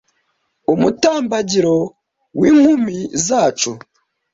umutambagiro 0.73 1.75
w'inkumi 2.39 2.97
zacu 3.25 3.71